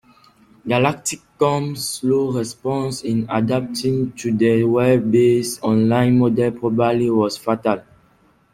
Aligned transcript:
Galacticomm's 0.65 1.87
slow 1.87 2.31
response 2.31 3.03
in 3.03 3.27
adapting 3.29 4.11
to 4.13 4.35
the 4.35 4.63
web-based 4.63 5.61
online 5.61 6.17
model 6.17 6.49
probably 6.53 7.11
was 7.11 7.37
fatal. 7.37 7.83